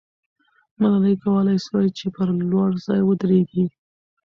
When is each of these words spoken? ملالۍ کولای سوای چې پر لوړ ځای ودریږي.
ملالۍ 0.79 1.15
کولای 1.23 1.57
سوای 1.65 1.89
چې 1.97 2.05
پر 2.15 2.27
لوړ 2.51 2.69
ځای 2.85 3.01
ودریږي. 3.05 3.65